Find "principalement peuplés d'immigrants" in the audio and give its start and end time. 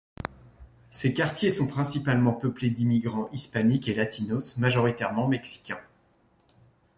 1.67-3.29